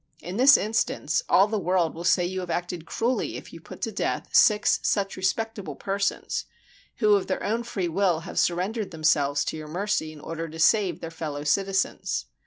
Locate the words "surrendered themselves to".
8.39-9.57